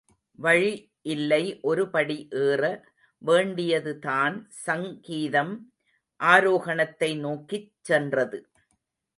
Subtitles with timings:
[0.39, 0.71] வழி
[1.01, 2.27] இல்லை ஒரு படி
[2.43, 2.61] ஏற
[3.21, 5.53] வேண்டியது தான் சங் கீதம்
[6.19, 8.39] ஆரோகணத்தை நோக்கிச் சென்றது.